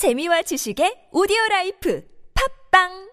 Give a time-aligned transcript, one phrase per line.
[0.00, 2.00] 재미와 지식의 오디오 라이프.
[2.32, 3.09] 팝빵!